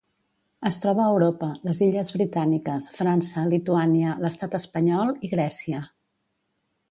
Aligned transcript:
Es 0.69 0.77
troba 0.83 1.01
a 1.07 1.11
Europa: 1.15 1.49
les 1.67 1.81
illes 1.87 2.09
Britàniques, 2.15 2.87
França, 3.01 3.43
Lituània, 3.53 4.15
l'Estat 4.23 4.57
espanyol 4.61 5.13
i 5.27 5.29
Grècia. 5.37 5.83